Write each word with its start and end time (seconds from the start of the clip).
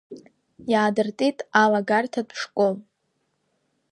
Иаадыртит 0.71 1.37
алагарҭатә 1.61 2.33
школ. 2.41 2.73